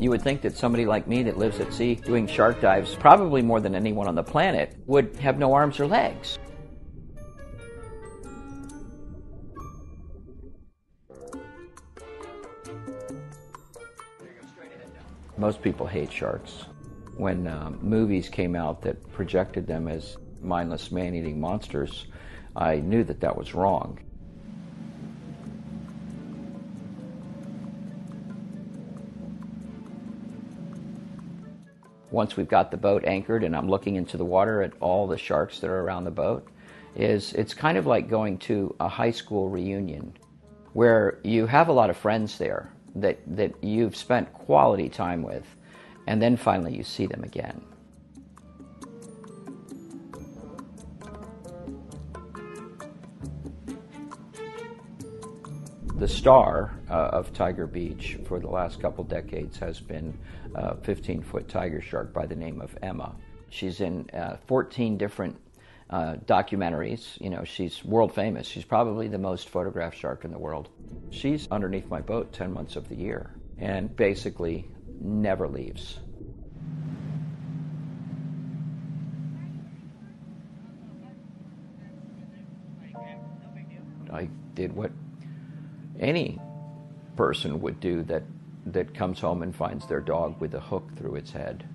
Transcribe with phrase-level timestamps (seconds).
[0.00, 3.42] You would think that somebody like me that lives at sea doing shark dives, probably
[3.42, 6.38] more than anyone on the planet, would have no arms or legs.
[15.36, 16.64] Most people hate sharks.
[17.18, 22.06] When um, movies came out that projected them as mindless man eating monsters,
[22.56, 23.98] I knew that that was wrong.
[32.10, 35.18] Once we've got the boat anchored and I'm looking into the water at all the
[35.18, 36.46] sharks that are around the boat,
[36.96, 40.12] is it's kind of like going to a high school reunion
[40.72, 45.44] where you have a lot of friends there that, that you've spent quality time with,
[46.06, 47.60] and then finally you see them again.
[56.00, 60.18] The star uh, of Tiger Beach for the last couple decades has been
[60.54, 63.14] a 15 foot tiger shark by the name of Emma.
[63.50, 65.38] She's in uh, 14 different
[65.90, 67.20] uh, documentaries.
[67.20, 68.46] You know, she's world famous.
[68.46, 70.70] She's probably the most photographed shark in the world.
[71.10, 74.70] She's underneath my boat 10 months of the year and basically
[75.02, 75.98] never leaves.
[84.10, 84.92] I did what
[86.00, 86.40] any
[87.16, 88.24] person would do that,
[88.66, 91.68] that comes home and finds their dog with a hook through its head.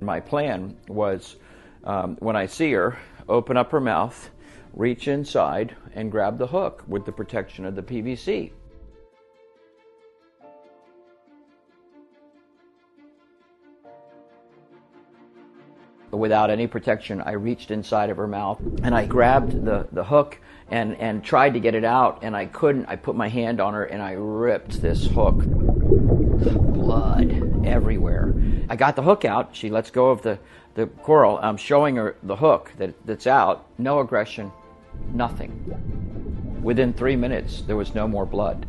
[0.00, 1.36] My plan was
[1.84, 4.30] um, when I see her, open up her mouth,
[4.72, 8.52] reach inside, and grab the hook with the protection of the PVC.
[16.16, 20.38] Without any protection, I reached inside of her mouth and I grabbed the, the hook
[20.68, 22.86] and, and tried to get it out, and I couldn't.
[22.86, 25.44] I put my hand on her and I ripped this hook.
[25.44, 28.34] Blood everywhere.
[28.68, 29.54] I got the hook out.
[29.54, 30.38] She lets go of the,
[30.74, 31.38] the coral.
[31.42, 33.66] I'm showing her the hook that, that's out.
[33.78, 34.52] No aggression,
[35.12, 36.60] nothing.
[36.62, 38.66] Within three minutes, there was no more blood.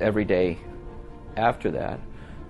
[0.00, 0.58] Every day
[1.36, 2.00] after that,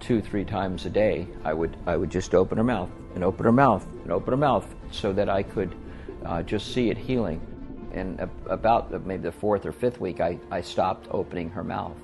[0.00, 3.44] two, three times a day, I would, I would just open her mouth and open
[3.44, 5.75] her mouth and open her mouth so that I could
[6.25, 7.41] uh, just see it healing.
[7.93, 11.97] And about maybe the fourth or fifth week, I, I stopped opening her mouth.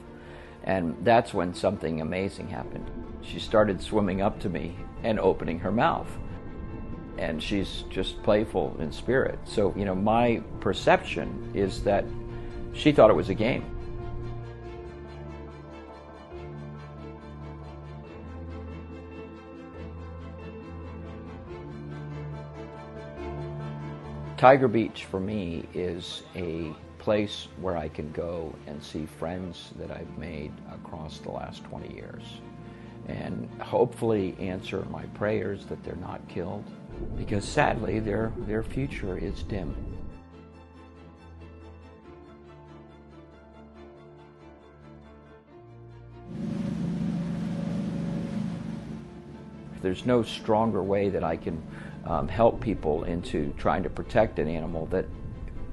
[0.65, 2.91] And that's when something amazing happened.
[3.23, 6.09] She started swimming up to me and opening her mouth.
[7.19, 9.39] And she's just playful in spirit.
[9.45, 12.05] So, you know, my perception is that
[12.73, 13.75] she thought it was a game.
[24.37, 29.91] Tiger Beach for me is a place where I can go and see friends that
[29.91, 32.23] I've made across the last 20 years
[33.09, 36.65] and hopefully answer my prayers that they're not killed
[37.17, 39.75] because sadly their, their future is dim.
[49.82, 51.62] There's no stronger way that I can
[52.04, 55.06] um, help people into trying to protect an animal that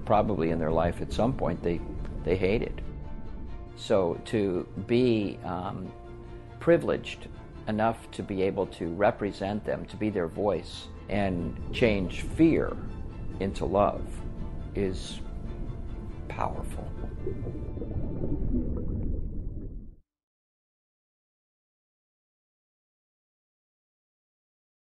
[0.05, 1.79] probably in their life at some point they,
[2.23, 2.81] they hated.
[3.75, 5.91] So to be um,
[6.59, 7.27] privileged
[7.67, 12.75] enough to be able to represent them, to be their voice, and change fear
[13.39, 14.01] into love
[14.75, 15.19] is
[16.27, 16.89] powerful.